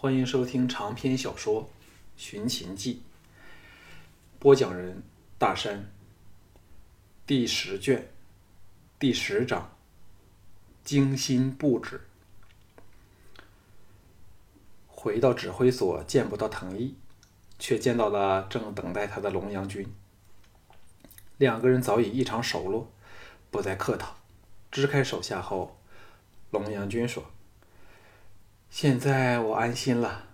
[0.00, 1.64] 欢迎收听长篇小说
[2.16, 2.94] 《寻秦记》，
[4.38, 5.02] 播讲人
[5.38, 5.90] 大山。
[7.26, 8.08] 第十卷，
[8.96, 9.76] 第十章，
[10.84, 12.02] 精心布置。
[14.86, 16.94] 回到指挥所，见不到藤毅，
[17.58, 19.84] 却见到了正等待他的龙阳君。
[21.38, 22.88] 两个人早已异常熟络，
[23.50, 24.14] 不再客套。
[24.70, 25.76] 支开手下后，
[26.52, 27.24] 龙阳君说。
[28.70, 30.26] 现在我安心了。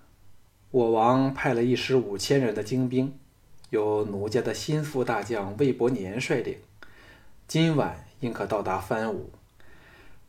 [0.70, 3.16] 我王派了一师五千人的精兵，
[3.70, 6.58] 由奴家的心腹大将魏伯年率领，
[7.46, 9.30] 今晚应可到达番武，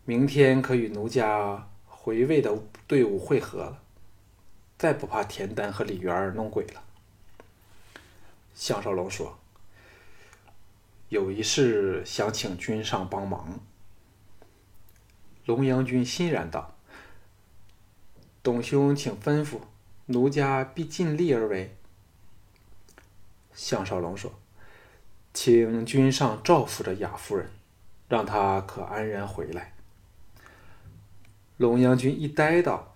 [0.06, 3.82] 明天可与奴家回魏的队伍会合了，
[4.78, 6.84] 再不怕田丹和李元儿弄鬼了。
[8.54, 9.38] 项少龙说
[11.10, 13.60] ：“有一事想请君上帮忙。”
[15.46, 16.75] 龙阳君欣然道。
[18.46, 19.58] 董兄，请吩咐，
[20.06, 21.76] 奴家必尽力而为。
[23.56, 24.32] 项少龙说
[25.34, 27.50] ：“请君上照拂着雅夫人，
[28.08, 29.74] 让她可安然回来。”
[31.58, 32.94] 龙阳君一呆，道：“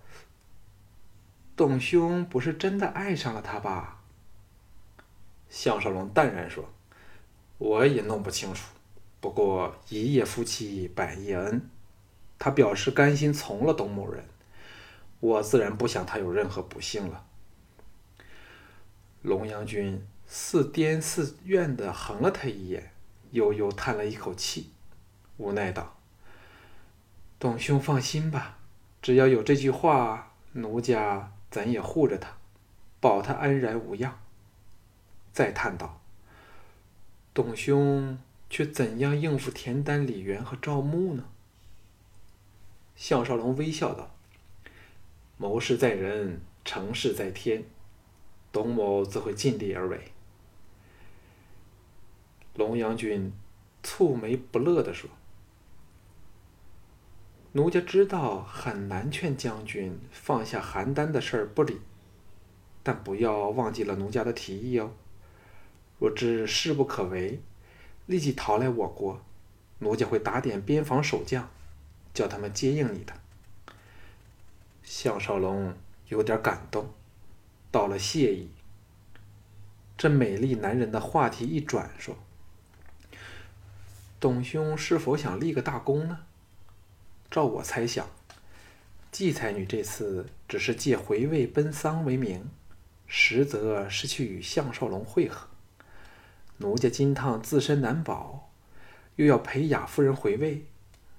[1.56, 4.02] 董兄不是真的爱上了她吧？”
[5.50, 6.70] 项少龙淡然说
[7.58, 8.68] ：“我也弄不清楚，
[9.18, 11.68] 不过一夜夫妻百夜恩，
[12.38, 14.24] 他表示甘心从了董某人。”
[15.20, 17.26] 我自然不想他有任何不幸了。
[19.22, 22.92] 龙阳君似癫似怨的横了他一眼，
[23.32, 24.70] 悠悠叹了一口气，
[25.36, 25.98] 无奈道
[27.38, 28.56] ：“董兄放心吧，
[29.02, 32.36] 只要有这句话，奴家咱也护着他，
[32.98, 34.18] 保他安然无恙。”
[35.32, 36.00] 再叹道
[37.34, 41.24] ：“董兄却怎样应付田丹、李元和赵牧呢？”
[42.96, 44.14] 项少龙微笑道。
[45.40, 47.64] 谋事在人，成事在天。
[48.52, 49.98] 董某自会尽力而为。
[52.56, 53.32] 龙阳君
[53.82, 55.08] 蹙眉不乐地说
[57.52, 61.80] ：“奴家知道很难劝将军放下邯郸的事儿不理，
[62.82, 64.92] 但不要忘记了奴家的提议哦。
[65.98, 67.40] 若知势不可为，
[68.04, 69.24] 立即逃来我国，
[69.78, 71.48] 奴家会打点边防守将，
[72.12, 73.14] 叫他们接应你的。”
[74.92, 75.72] 项少龙
[76.08, 76.92] 有点感动，
[77.70, 78.50] 道了谢意。
[79.96, 82.16] 这美丽男人的话题一转，说
[84.18, 86.18] ：“董兄是否想立个大功呢？”
[87.30, 88.04] 照我猜想，
[89.12, 92.50] 季才女这次只是借回魏奔丧为名，
[93.06, 95.46] 实则是去与项少龙会合。
[96.56, 98.50] 奴家金汤自身难保，
[99.14, 100.66] 又要陪雅夫人回魏，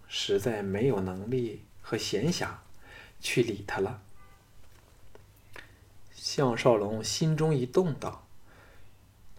[0.10, 2.50] 实在没有能力和闲暇。
[3.22, 4.02] 去理他了。
[6.14, 8.28] 项少龙心中一动，道：“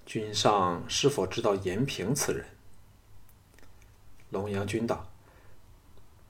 [0.07, 2.47] 君上是否知道严平此人？”
[4.31, 5.11] 龙阳君道：“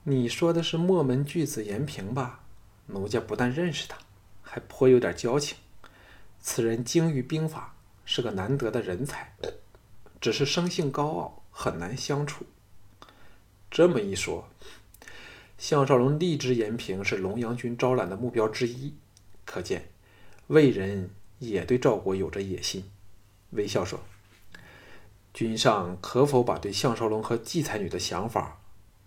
[0.03, 2.41] 你说的是墨门巨子严平吧？
[2.87, 3.97] 奴家不但认识他，
[4.41, 5.57] 还颇有点交情。
[6.41, 9.33] 此人精于兵法，是个难得的人才，
[10.19, 12.45] 只是生性高傲，很难相处。”
[13.71, 14.47] 这么一说。
[15.63, 18.93] 项少龙立志，延平是龙阳君招揽的目标之一，
[19.45, 19.87] 可见
[20.47, 21.09] 魏人
[21.39, 22.83] 也对赵国有着野心。
[23.51, 24.01] 微笑说
[25.33, 28.59] ：“君上可否把对项少龙和季才女的想法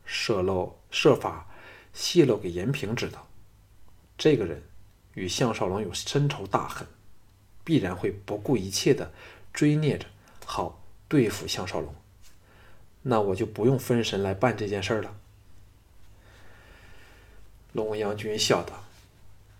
[0.06, 1.46] 设漏设法
[1.92, 3.28] 泄露给延平知道？
[4.16, 4.62] 这个人
[5.12, 6.88] 与项少龙有深仇大恨，
[7.64, 9.12] 必然会不顾一切的
[9.52, 10.06] 追孽着，
[10.46, 11.94] 好对付项少龙。
[13.02, 15.14] 那我就不用分神来办这件事了。”
[17.76, 18.84] 龙阳君笑道：“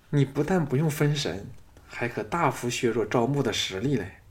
[0.09, 1.51] 你不但不用分神，
[1.87, 4.23] 还可大幅削弱赵牧的实力嘞。”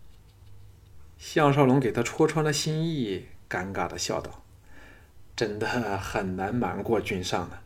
[1.19, 4.43] 项少龙给他戳穿了心意，尴尬的笑道
[5.37, 5.67] ：“真的
[5.99, 7.59] 很难瞒过君上呢。”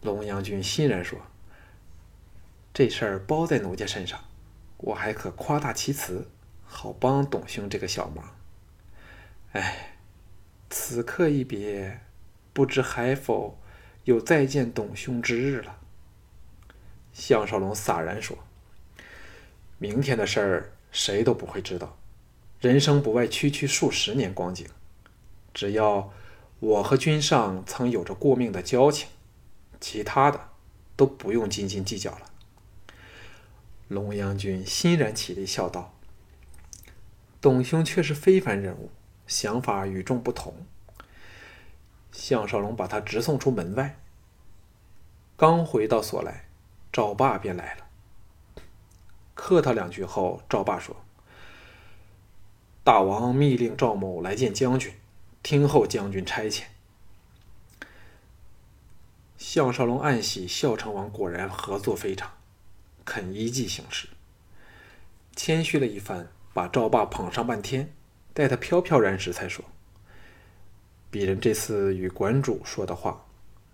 [0.00, 1.18] 龙阳君欣然说
[2.72, 4.22] ：“这事儿包在奴家身上，
[4.76, 6.30] 我还可夸大其词，
[6.64, 8.36] 好帮董兄这个小忙。
[9.54, 9.96] 哎，
[10.70, 12.00] 此刻一别，
[12.52, 13.58] 不知还否？”
[14.04, 15.78] 有再见董兄之日了。
[17.12, 18.38] 项少龙洒然说
[19.78, 21.96] ：“明天的事儿谁都不会知道。
[22.60, 24.66] 人生不外区区数十年光景，
[25.52, 26.12] 只要
[26.60, 29.08] 我和君上曾有着过命的交情，
[29.80, 30.48] 其他的
[30.96, 32.30] 都不用斤斤计较了。”
[33.88, 35.94] 龙阳君欣然起立，笑道
[37.40, 38.90] ：“董兄却是非凡人物，
[39.26, 40.66] 想法与众不同。”
[42.14, 43.98] 项少龙把他直送出门外。
[45.36, 46.46] 刚回到所来，
[46.92, 47.84] 赵霸便来了。
[49.34, 50.96] 客套两句后，赵霸说
[52.84, 54.94] ：“大王密令赵某来见将军，
[55.42, 56.62] 听候将军差遣。”
[59.36, 62.30] 项少龙暗喜，孝成王果然合作非常，
[63.04, 64.08] 肯依计行事。
[65.34, 67.92] 谦虚了一番，把赵霸捧上半天，
[68.32, 69.64] 待他飘飘然时，才说
[71.14, 73.24] ：“鄙人这次与馆主说的话，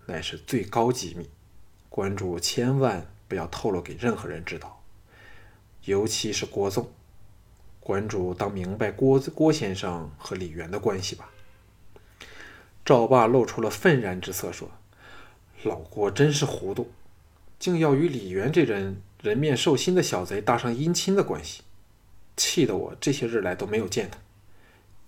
[0.05, 1.27] 乃是最高机密，
[1.89, 4.83] 馆主千万不要透露给任何人知道，
[5.85, 6.91] 尤其是郭纵。
[7.79, 11.31] 馆主当明白郭郭先生和李渊的关系吧。”
[12.85, 14.69] 赵霸露出了愤然之色，说。
[15.63, 16.91] 老郭真是糊涂，
[17.57, 21.63] 竟要与李渊这人人面兽心的小贼搭上姻亲的关系，
[22.37, 24.19] 气得我这些日来都没有见他。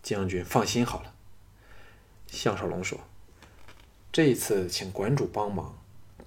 [0.02, 1.12] 将军放心好了。
[2.34, 2.98] 项少龙说
[4.12, 5.78] ：“这次请馆主帮忙，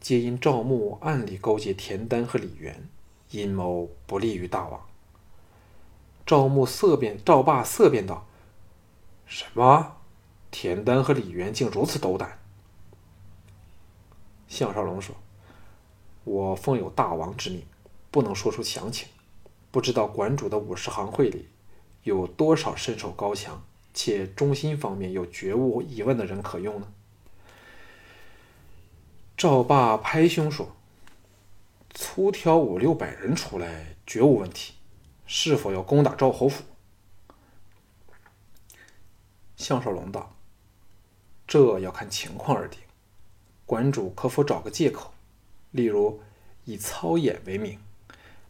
[0.00, 2.88] 皆因赵牧暗里勾结田丹和李元，
[3.30, 4.86] 阴谋不利于大王。”
[6.24, 8.24] 赵牧色变，赵霸色变道
[9.26, 9.96] ：“什么？
[10.52, 12.38] 田丹和李元竟如此斗胆？”
[14.46, 15.16] 项少龙说
[16.22, 17.66] ：“我奉有大王之命，
[18.12, 19.08] 不能说出详情。
[19.72, 21.48] 不知道馆主的五十行会里，
[22.04, 23.60] 有多少身手高强
[23.96, 26.86] 且忠心方面有绝无疑问的人可用呢？”
[29.36, 30.76] 赵霸拍胸说
[31.92, 34.74] ：“粗挑五六百人出来，绝无问题。
[35.26, 36.62] 是否要攻打赵侯府？”
[39.56, 40.36] 项少龙道
[41.48, 42.78] ：“这要看情况而定。”
[43.66, 45.12] 馆主可否找个借口，
[45.72, 46.20] 例如
[46.64, 47.80] 以操演为名，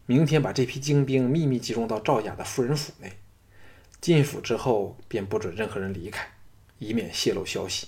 [0.05, 3.17] 明天把这批精兵秘密集中到赵雅的夫人府内，
[3.99, 6.33] 进府之后便不准任何人离开，
[6.79, 7.87] 以免泄露消息。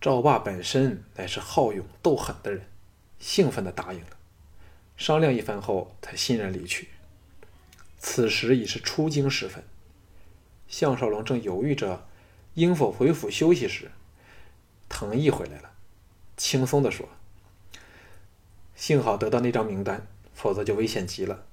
[0.00, 2.66] 赵霸本身乃是好勇斗狠的人，
[3.18, 4.16] 兴奋地答应了。
[4.96, 6.88] 商量一番后，才欣然离去。
[7.98, 9.64] 此时已是出京时分，
[10.68, 12.06] 项少龙正犹豫着
[12.54, 13.90] 应否回府休息时，
[14.88, 15.72] 藤毅回来了。
[16.36, 17.08] 轻松地说
[18.76, 21.46] ：“幸好得到那张名单，否则就危险极了。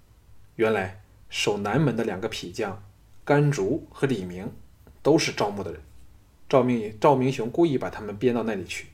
[0.55, 2.83] 原来守南门的两个痞将
[3.31, 4.51] 甘竹和李明
[5.01, 5.79] 都是赵牧的人，
[6.49, 8.87] 赵明赵明雄故意把他们编到那里去，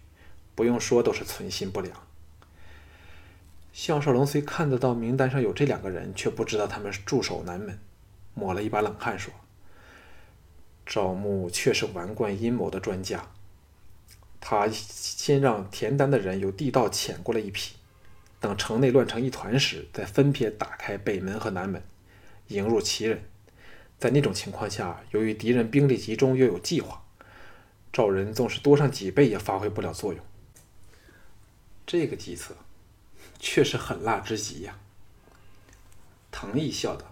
[0.53, 1.91] 不用说都是存心不良。”
[3.73, 7.79] 项少龙虽看得到名单上有这两个人，却不知道他们驻守南门，
[8.35, 9.33] 抹了一把冷汗说
[10.85, 13.29] ：“赵牧却是玩惯阴谋的专家。”
[14.39, 17.73] 他先让田丹的人由地道潜过来一批，
[18.39, 21.81] 等城内乱成一团时，再分别打开北门和南门，
[22.49, 23.23] 迎入齐人。
[23.97, 27.03] 在那种情况下，由于敌人兵力集中又有计划，
[27.91, 30.23] 赵人纵使多上几倍也发挥不了作用。
[31.85, 32.55] 这个计策
[33.39, 34.77] 确实狠辣之极呀！
[36.31, 37.11] 藤毅笑道：“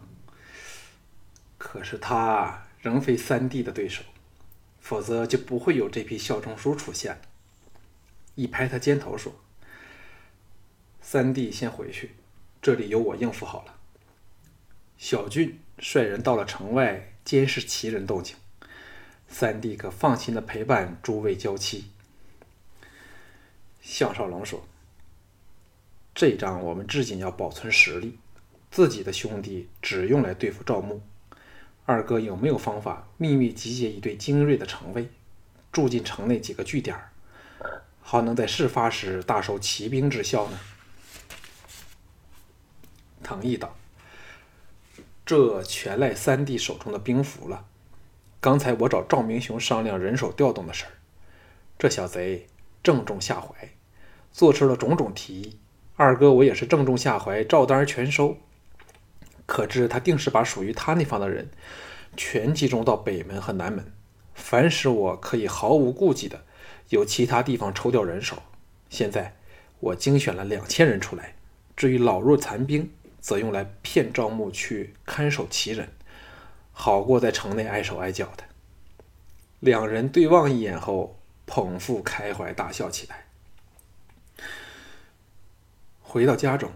[1.58, 4.04] 可是他仍非三弟的对手。”
[4.86, 7.20] 否则就不会有这批效忠书出现。
[8.36, 9.34] 一拍他肩头说
[11.02, 12.14] ：“三弟先回去，
[12.62, 13.76] 这里由我应付好了。”
[14.97, 18.36] 小俊率人到了城外监视齐人动静，
[19.27, 21.92] 三弟可放心的陪伴诸位娇妻。
[23.81, 24.65] 项少龙说
[26.15, 28.18] ：“这一仗我们至今要保存实力，
[28.71, 31.02] 自己的兄弟只用来对付赵牧。”
[31.85, 35.07] 二哥有没有方法秘密集结一队精锐的城卫，
[35.71, 36.97] 住进城内几个据点，
[38.02, 40.59] 好能在事发时大受骑兵之效呢？
[43.21, 43.78] 唐毅道
[45.26, 47.66] ：“这全赖三弟手中的兵符了。
[48.40, 50.92] 刚才我找赵明雄商量人手调动的事儿，
[51.80, 52.46] 这小贼
[52.84, 53.70] 正中下怀，
[54.32, 55.58] 做出了种种提议。
[55.96, 58.38] 二哥我也是正中下怀，照单全收。”
[59.48, 61.50] 可知他定是把属于他那方的人
[62.18, 63.92] 全集中到北门和南门，
[64.34, 66.44] 凡使我可以毫无顾忌的
[66.90, 68.44] 由其他地方抽调人手。
[68.90, 69.36] 现在
[69.80, 71.36] 我精选了两千人出来，
[71.76, 72.92] 至于老弱残兵，
[73.26, 75.90] 则用来骗赵牧去看守齐人，
[76.72, 78.44] 好过在城内碍手碍脚的。
[79.60, 81.18] 两人对望一眼后，
[81.48, 83.26] 捧腹开怀大笑起来。
[86.04, 86.72] 回到家中。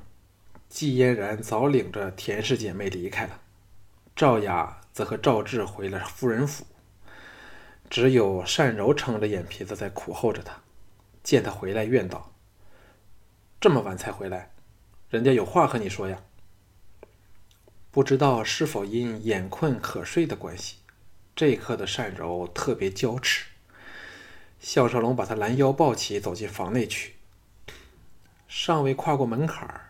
[0.67, 3.41] 季嫣然早领着田氏姐妹离开了，
[4.15, 6.65] 赵雅则和赵志回了夫人府，
[7.91, 10.57] 只有单柔撑着眼皮子在苦候着他。
[11.21, 12.31] 见他回来，怨道
[13.61, 14.49] ：“这么晚才回来，
[15.09, 16.19] 人家有话和你说呀。”
[17.91, 20.77] 不知道是否因眼困渴睡的关系，
[21.35, 23.47] 这一刻的单柔特别娇痴。
[24.59, 27.15] 项少龙把她拦腰抱起，走进房内去。
[28.47, 29.89] 尚未跨过门槛儿，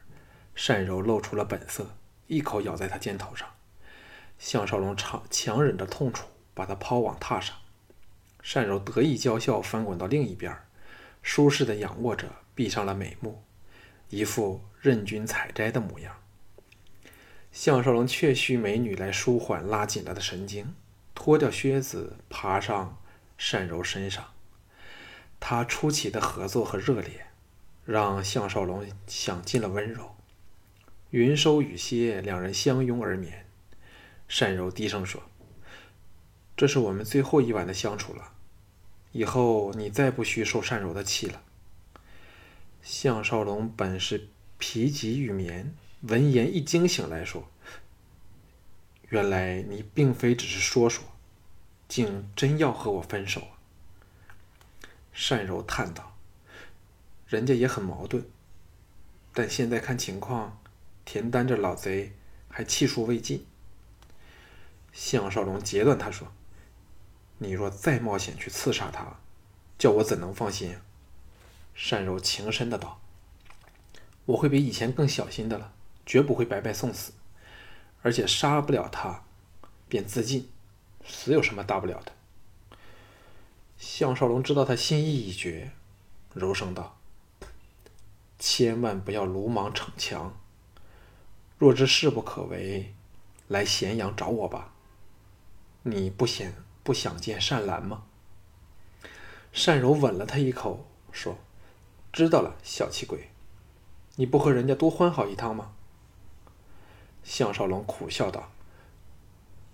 [0.56, 1.94] 单柔露出了本色，
[2.28, 3.46] 一口咬在他肩头上。
[4.38, 7.54] 项少龙强强忍着痛楚，把他抛往榻上。
[8.54, 10.58] 单柔得意娇笑，翻滚到另一边，
[11.22, 13.44] 舒适的仰卧着，闭上了美目，
[14.10, 16.16] 一副任君采摘的模样。
[17.52, 20.74] 项少龙却需美女来舒缓拉紧了的神经，
[21.16, 23.02] 脱掉靴子，爬上
[23.52, 24.34] 单柔身上。
[25.40, 27.28] 他出奇的合作和热烈，
[27.86, 30.16] 让项少龙享尽了温柔。
[31.12, 33.48] 云收雨歇，两人相拥而眠。
[34.28, 35.24] 单柔低声说
[36.56, 38.34] ：“这是我们最后一晚的相处了，
[39.12, 41.42] 以后你再不需受单柔的气了。”
[42.84, 44.28] 项少龙本是
[44.60, 47.50] 疲极欲眠，闻言一惊醒来说
[49.10, 51.04] ：“原来你并非只是说说，
[51.90, 53.60] 竟真要和我分手啊！”
[55.12, 56.16] 善柔叹道
[57.28, 58.24] ：“人家也很矛盾，
[59.34, 60.62] 但现在看情况，
[61.04, 62.14] 田丹这老贼
[62.48, 63.46] 还气数未尽。”
[64.94, 66.32] 项少龙截断他说
[67.40, 69.20] ：“你若再冒险去刺杀他，
[69.78, 70.78] 叫我怎能放心？”
[71.76, 73.02] 善柔情深的道
[74.26, 75.74] ：“我会比以前更小心的了，
[76.10, 77.12] 绝不会白白送死。
[78.02, 79.24] 而且杀不了他，
[79.88, 80.50] 便自尽，
[81.06, 82.14] 死有什么大不了的？”
[83.78, 85.72] 项少龙知道他心意已决，
[86.34, 86.98] 柔声道
[88.40, 90.34] ：“千万不要鲁莽逞强。
[91.60, 92.96] 若知势不可为，
[93.48, 94.74] 来咸阳找我吧。”
[95.84, 96.52] 你不想
[96.84, 98.04] 不想见善兰吗？
[99.52, 101.38] 善柔吻了他一口，说
[102.12, 103.30] ：“知道了，小气鬼，
[104.16, 105.74] 你不和人家多欢好一趟吗？”
[107.24, 108.52] 项少龙苦笑道：“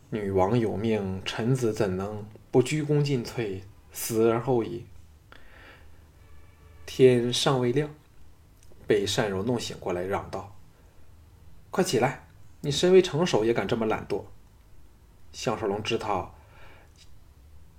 [0.09, 3.61] 女王有命，臣子怎能不鞠躬尽瘁，
[3.91, 4.85] 死而后已？”
[6.85, 7.89] 天尚未亮，
[8.85, 10.55] 被单柔弄醒过来，嚷道
[11.71, 12.27] ：“快起来！
[12.61, 14.25] 你身为成首，也敢这么懒惰？”
[15.33, 16.35] 项少龙知道，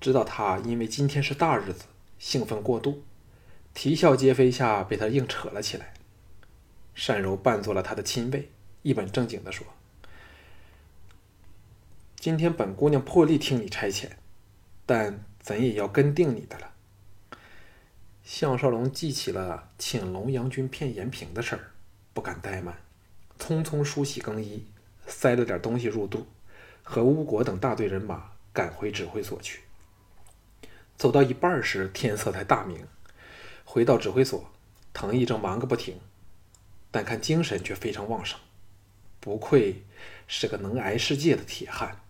[0.01, 1.87] 知道他因为今天是大日子，
[2.19, 3.03] 兴奋过度，
[3.73, 5.95] 啼笑皆非下被他硬扯了起来。
[7.07, 8.51] 单柔扮作了他的亲卫，
[8.87, 9.67] 一本正经的说
[12.15, 14.11] ：“今天本姑娘破例听你差遣，
[14.87, 16.71] 但怎也要跟定你的了。”
[18.23, 21.73] 项少龙记起了请龙阳君骗延平的事儿，
[22.15, 22.77] 不敢怠慢，
[23.41, 24.65] 匆匆梳洗更衣，
[25.09, 26.25] 塞了点东西入肚。
[26.85, 29.63] 和乌国等大队人马赶回指挥所去。
[30.97, 32.87] 走到一半时，天色才大明。
[33.65, 34.49] 回到指挥所，
[34.93, 35.99] 藤毅正忙个不停，
[36.93, 38.39] 但看精神却非常旺盛，
[39.27, 39.83] 不愧
[40.29, 42.01] 是个能挨世界的铁汉，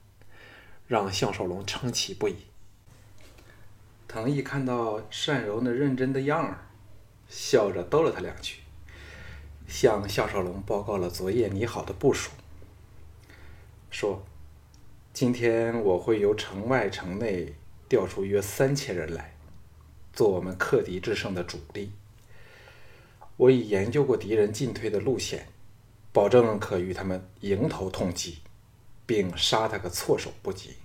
[0.86, 2.36] 让项少龙称奇不已。
[4.06, 6.66] 藤毅看到单柔那认真的样儿，
[7.26, 8.58] 笑着逗了他两句，
[9.66, 12.32] 向项少龙报告了昨夜拟好的部署，
[13.90, 14.22] 说。
[15.14, 17.54] 今天我会由城外城内
[17.88, 19.34] 调出约三千人来，
[20.12, 21.92] 做我们克敌制胜的主力。
[23.38, 25.48] 我已研究过敌人进退的路线，
[26.16, 28.38] 保证可与他们迎头痛击，
[29.04, 30.76] 并杀他个措手不及。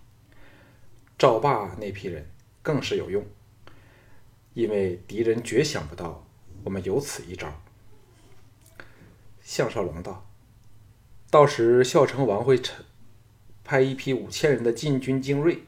[1.18, 2.30] 赵霸那批人
[2.62, 3.26] 更是有用，
[4.54, 6.28] 因为敌人绝想不到
[6.66, 7.48] 我们有此一招。
[9.42, 10.30] 项少龙道
[11.32, 12.84] ：“到时孝成王会成。”
[13.64, 15.60] 派一批五千人的禁军精锐，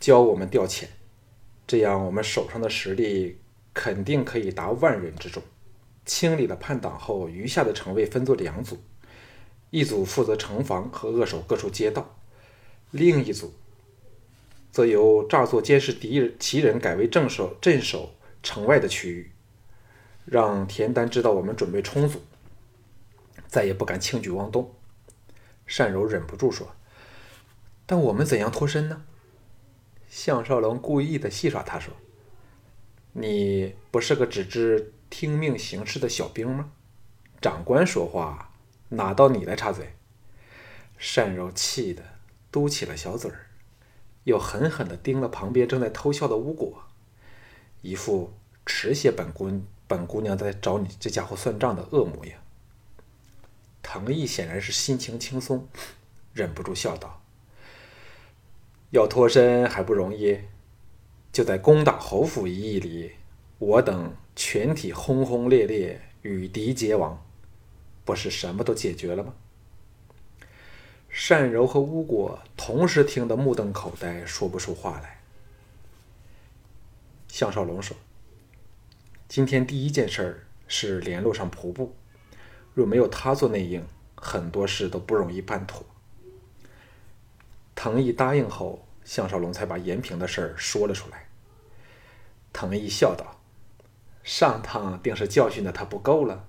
[0.00, 0.86] 教我们调遣，
[1.64, 3.38] 这样我们手上的实力
[3.72, 5.40] 肯定可以达万人之众。
[6.08, 8.78] 清理了叛党后，余下的城卫分作两组，
[9.68, 12.16] 一组负责城防和扼守各处街道，
[12.90, 13.52] 另一组
[14.72, 19.30] 则由诈作监视敌人其人改为镇守镇守城外的区域，
[20.24, 22.22] 让田丹知道我们准备充足，
[23.46, 24.74] 再也不敢轻举妄动。
[25.66, 26.74] 单柔忍不住说。
[27.84, 29.04] 但我们怎样脱身呢？
[30.08, 31.92] 项少龙故意的戏耍他说
[33.12, 36.70] ：“你不是个只知听命行事的小兵吗？
[37.40, 38.52] 长官说话
[38.90, 39.94] 哪到你来插嘴？”
[41.14, 42.02] 单柔气得
[42.50, 43.46] 嘟起了小嘴儿，
[44.24, 46.82] 又狠狠的盯了旁边正在偷笑的巫果，
[47.82, 48.32] 一副
[48.66, 52.40] 迟些本姑本姑娘在找你这家伙算账的恶模样。
[53.82, 55.68] 藤毅显然是心情轻松，
[56.32, 57.22] 忍不住笑道。
[58.90, 60.40] 要脱身还不容易，
[61.32, 63.12] 就在攻打侯府一役里，
[63.58, 67.20] 我等全体轰轰烈烈与敌结亡，
[68.04, 69.34] 不是什么都解决了吗？
[71.28, 75.18] 单柔和巫果同时听得目瞪口呆，说不出话来。
[77.26, 77.96] 项少龙说
[79.26, 81.96] ：“今天第一件事是联络上仆部，
[82.74, 85.84] 若没有他做内应，很多事都不容易办妥。
[87.74, 91.26] 藤毅答应后，项少龙才把延平的事儿说了出来。
[92.52, 93.34] 藤毅笑道
[94.28, 96.44] ：“上趟定是教训的他不够了，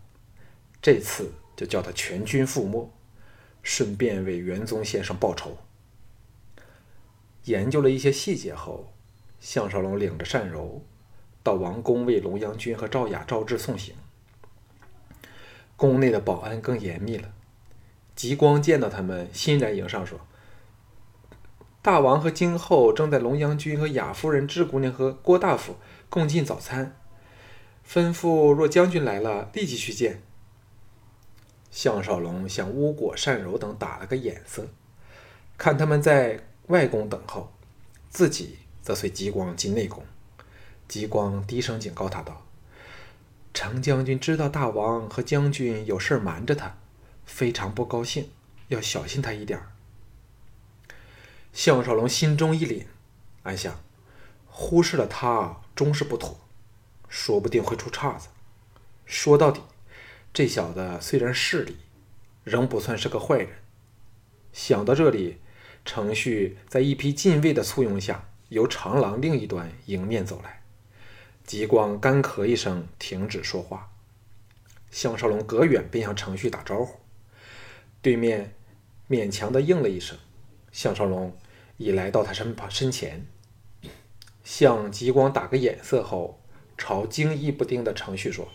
[0.82, 2.92] 这次就叫他全军覆没，
[3.64, 5.58] 顺便为元宗先生报仇。”
[7.46, 8.92] 研究了一些细节后，
[9.40, 10.84] 项少龙领着单柔
[11.42, 13.96] 到王宫为龙阳君和赵雅、赵志送行。
[15.78, 17.32] 宫内的保安更严密了。
[18.14, 20.20] 吉光见到他们，欣然迎上说。
[21.82, 25.78] 大王和京后正在龙阳君和雅夫人、智姑娘和郭大夫
[26.10, 26.99] 共进早餐，
[27.92, 30.22] 吩咐若将军来了，立即去见。
[31.72, 34.68] 项少龙向巫果、善柔等打了个眼色，
[35.58, 37.52] 看他们在外宫等候，
[38.12, 40.06] 自己则随吉光进内宫。
[40.88, 42.46] 吉光低声警告他道
[43.56, 46.78] ：“程将军知道大王和将军有事瞒着他，
[47.26, 48.30] 非常不高兴，
[48.68, 49.60] 要小心他一点。”
[51.54, 52.86] 项少龙心中一凛，
[53.42, 53.80] 暗想：
[54.46, 56.40] 忽视了他终是不妥，
[57.10, 58.30] 说不定会出岔子。
[59.06, 59.62] 说到底，
[60.32, 61.76] 这小子虽然势利，
[62.44, 63.50] 仍不算是个坏人。
[64.54, 65.40] 想到这里，
[65.84, 70.62] 程旭在一批禁卫的簇拥下，由长廊另一端迎面走来。
[71.44, 73.92] 极光干咳一声，停止说话。
[74.92, 77.00] 项少龙隔远便向程旭打招呼，
[78.02, 78.54] 对面
[79.10, 80.18] 勉强的应了一声。
[80.72, 81.36] 项少龙
[81.78, 83.26] 已来到他身旁身前，
[84.44, 86.39] 向极光打个眼色后，
[86.80, 88.48] 朝惊疑不定的程旭说：“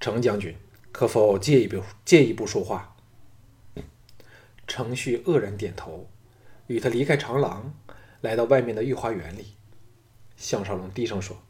[0.00, 0.56] 程将军，
[0.90, 2.96] 可否借一步借一步说话？”
[4.66, 6.10] 程旭愕然点头，
[6.66, 7.72] 与他离开长廊，
[8.20, 9.54] 来到外面的御花园里。
[10.36, 11.40] 项少龙低声说：“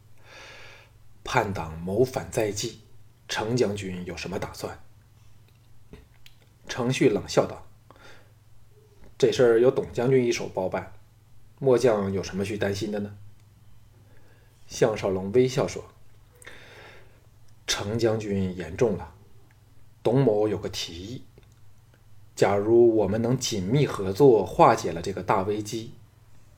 [1.24, 2.80] 叛党谋反在即，
[3.26, 4.78] 程将军有什么打算？”
[6.68, 7.66] 程旭冷笑道。
[9.16, 10.92] 这事儿由董将军一手包办，
[11.58, 13.16] 末将有什么需担心的呢？
[14.70, 15.84] 项少龙微笑说
[17.66, 19.14] ：“程将军言重了。
[20.00, 21.22] 董某有个提议，
[22.36, 25.92] 假如我们能紧密合作，化解了这个大危机，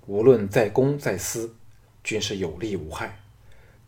[0.06, 1.56] 无论在公在私，
[2.04, 3.18] 均是有利无害。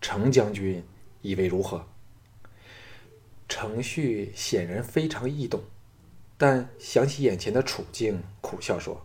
[0.00, 0.82] 程将军
[1.20, 1.86] 以为如何？”
[3.46, 5.62] 程旭显然非常异动。
[6.38, 9.02] 但想起眼前的处境，苦笑说：“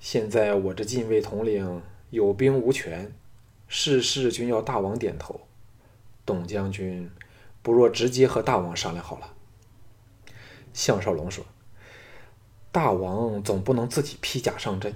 [0.00, 3.12] 现在我这禁卫统领有兵无权，
[3.68, 5.42] 事事均要大王点头。
[6.26, 7.10] 董将军，
[7.62, 9.34] 不若直接和大王商量好了。”
[10.74, 11.44] 项少龙说
[12.72, 14.94] ：“大王总不能自己披甲上阵，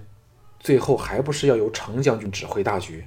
[0.60, 3.06] 最后还不是要由程将军指挥大局？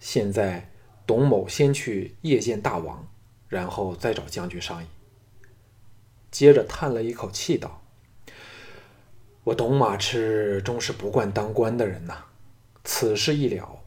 [0.00, 0.70] 现在，
[1.06, 3.08] 董某先去夜见大王，
[3.48, 4.86] 然后再找将军商议。”
[6.30, 7.82] 接着叹了一口气，道
[9.44, 12.24] ：“我董马痴终是不惯当官的人呐。
[12.84, 13.77] 此事一了，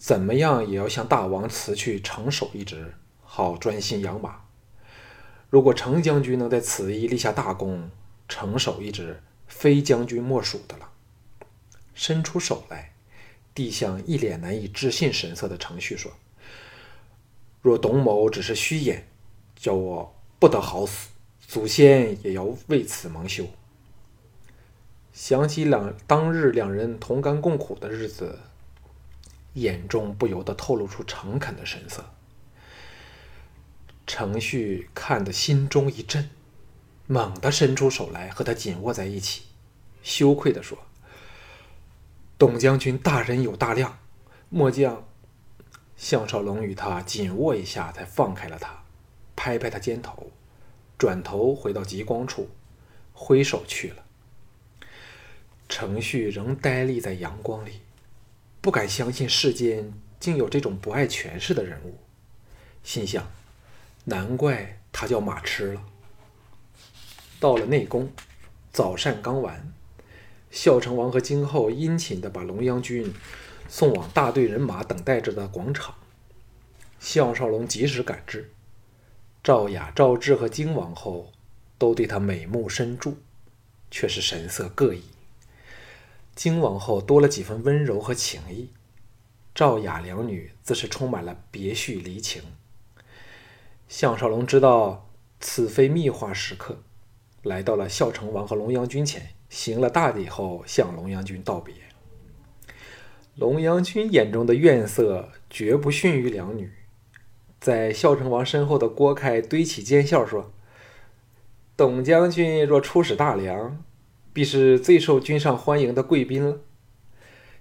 [0.00, 4.40] 怎么样也要向大王辞去城守一职，好专心养马。
[5.50, 7.90] 如果程将军能在此役立下大功，
[8.26, 10.88] 城守一职非将军莫属的了。”
[11.92, 12.94] 伸出手来，
[13.54, 16.10] 递向一脸难以置信神色的程旭说
[17.60, 19.06] ：“若董某只是虚演，
[19.54, 21.10] 叫我不得好死。”
[21.46, 23.44] 祖先也要为此蒙羞。
[25.12, 28.38] 想起两当日两人同甘共苦的日子，
[29.54, 32.12] 眼中不由得透露出诚恳的神色。
[34.06, 36.30] 程旭看得心中一震，
[37.06, 39.42] 猛地伸出手来和他紧握在一起，
[40.02, 40.78] 羞愧地说
[42.36, 43.98] ：“董将军大人有大量，
[44.48, 45.04] 末将……”
[45.96, 48.84] 项少龙与他紧握一下，才放开了他，
[49.36, 50.32] 拍拍他肩头。
[50.96, 52.48] 转头回到极光处，
[53.12, 54.04] 挥手去了。
[55.68, 57.80] 程旭仍呆立在阳光里，
[58.60, 61.98] 不敢相信世间竟有这种不爱权势的人物，
[62.84, 63.30] 心想：
[64.04, 65.82] 难怪他叫马痴了。
[67.38, 68.12] 到了内宫，
[68.70, 69.72] 早膳刚完，
[70.50, 73.14] 孝成王和京后殷勤地把龙阳君
[73.66, 75.94] 送往大队人马等待着的广场。
[76.98, 78.52] 项少龙及时赶至。
[79.42, 81.32] 赵雅、赵志和金王后
[81.78, 83.16] 都对他美目深注，
[83.90, 85.02] 却是神色各异。
[86.34, 88.70] 金王后多了几分温柔和情意，
[89.54, 92.42] 赵雅两女自是充满了别绪离情。
[93.88, 96.78] 项少龙知道此非密话时刻，
[97.42, 101.74] 来到了孝成王和龙阳君前，行了大礼后向龙阳君道别。
[103.36, 106.72] 龙阳君眼中的怨色绝不逊于两女。
[107.60, 110.52] 在孝成王身后的郭开堆起奸笑说
[111.76, 113.82] ：“董将军若出使大梁，
[114.32, 116.60] 必是最受君上欢迎的贵宾了。”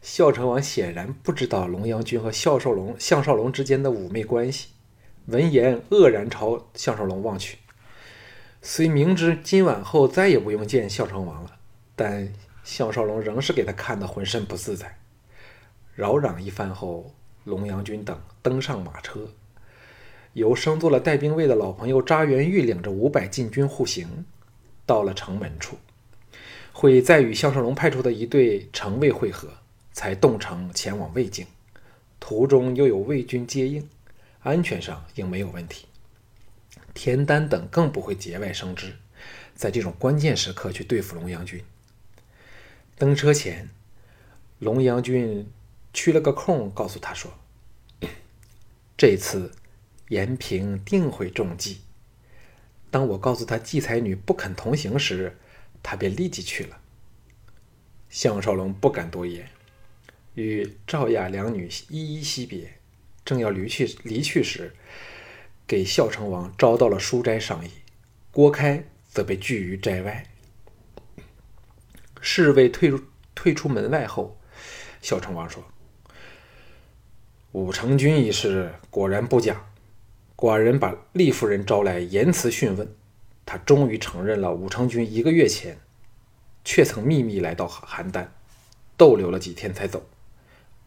[0.01, 4.69] 孝成王显然不知道龙阳君和孝少龙、项少龙之间的妩媚关系，
[5.25, 7.58] 闻言愕然朝项少龙望去。
[8.62, 11.58] 虽明知今晚后再也不用见孝成王了，
[11.95, 14.99] 但项少龙仍是给他看得浑身不自在。
[15.95, 19.27] 扰攘一番后，龙阳君等登上马车。
[20.34, 24.25] 由升做了带兵卫的老朋友扎元玉领着五百禁军护行，
[24.86, 25.75] 到了城门处，
[26.80, 29.50] 会再与项少龙派出的一队城卫会合，
[29.92, 31.46] 才动城前往魏境。
[32.22, 33.89] 途中又有魏军接应，
[34.44, 35.88] 安全上应没有问题。
[36.94, 38.96] 田丹等更不会节外生枝，
[39.54, 41.62] 在这种关键时刻去对付龙阳军。
[42.98, 43.70] 登车前，
[44.60, 45.52] 龙阳军
[45.94, 47.34] 去了个空，告诉他说
[48.96, 49.52] ：“这次。”
[50.08, 51.82] 延平定会中计。
[52.89, 55.38] 当我告诉他季才女不肯同行时，
[55.82, 56.80] 他便立即去了。
[58.10, 59.50] 项少龙不敢多言，
[60.34, 62.74] 与赵雅两女依依惜别，
[63.24, 64.74] 正要离去离去时，
[65.68, 67.72] 给孝成王招到了书斋商议。
[68.32, 70.26] 郭开则被拒于斋外。
[72.22, 73.02] 侍卫退入
[73.34, 74.39] 退出门外后，
[75.02, 75.63] 孝成王说
[77.54, 79.65] ：“武成君一事果然不假。”
[80.36, 82.96] 寡人把厉夫人招来，严词讯问，
[83.51, 85.79] 他终于承认了武成君一个月前
[86.63, 88.27] 却曾秘密来到邯郸，
[88.95, 90.05] 逗留了几天才走。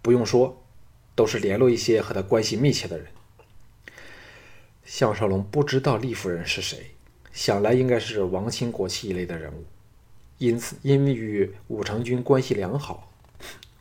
[0.00, 0.62] 不用说，
[1.16, 3.08] 都是联络一些和他关系密切的人。
[4.84, 6.92] 项少龙不知道厉夫人是谁，
[7.32, 9.64] 想来应该是王亲国戚一类的人物，
[10.38, 13.10] 因此因为与武成君关系良好，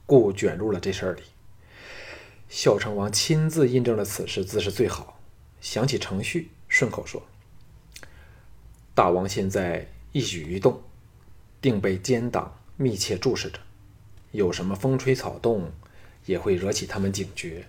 [0.07, 1.21] 故卷入了这事儿里。
[2.49, 5.19] 孝成王亲自印证了此事，自是最好。
[5.59, 7.21] 想起程序，顺口说
[8.93, 10.81] ：“大王现在一举一动，
[11.61, 13.59] 定被奸党密切注视着，
[14.31, 15.71] 有什么风吹草动，
[16.25, 17.65] 也会惹起他们警觉。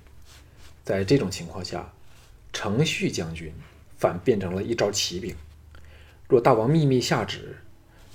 [0.82, 1.92] 在这种情况下，
[2.52, 3.52] 程序将军
[3.96, 5.34] 反变成了一招奇兵。
[6.28, 7.58] 若大王秘密下旨，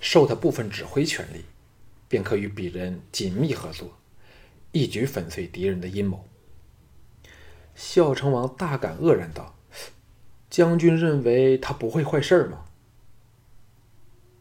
[0.01, 1.45] 授他部分指挥权力，
[2.09, 3.97] 便可与鄙人紧密合作，
[4.73, 6.25] 一举粉碎敌人的阴谋。”
[7.73, 9.55] 孝成王大感愕然道。
[10.49, 12.65] 将军认为他不会坏事吗？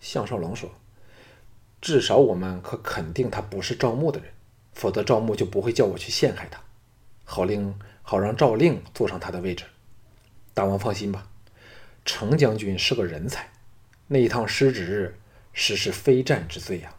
[0.08, 0.70] 项少龙说
[1.82, 4.32] ：“至少我们可肯定他不是赵牧的人，
[4.72, 6.62] 否则赵牧就不会叫我去陷害他，
[7.24, 9.64] 好令好让赵令坐上他的位置。
[10.54, 11.28] 大王放心吧，
[12.04, 13.50] 程将军是个人才，
[14.06, 15.16] 那一趟失职
[15.52, 16.94] 实是非战之罪呀，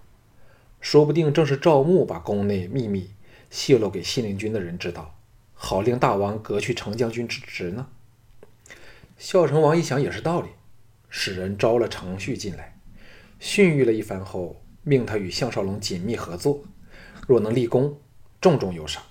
[0.82, 3.12] 说不定正是赵牧把宫内秘密
[3.50, 5.18] 泄露给信陵君的人知道，
[5.54, 7.88] 好令大王革去程将军之职呢。”
[9.18, 10.50] 孝成王一想也是道理，
[11.10, 12.77] 使人招了程旭进来，
[13.40, 16.64] 训育了一番后，命他与项少龙紧密合作，
[17.28, 18.00] 若能立功，
[18.42, 19.04] 重重有赏。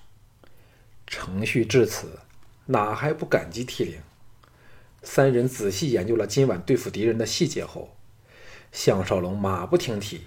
[1.05, 2.19] 程序至此，
[2.65, 4.01] 哪还不感激涕零？
[5.03, 7.95] 三人仔细研究了今晚对付敌人的细节后，
[8.71, 10.23] 项少龙马不停蹄，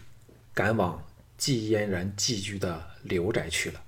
[0.55, 1.05] 赶往
[1.37, 3.83] 季嫣然寄居的刘宅去了。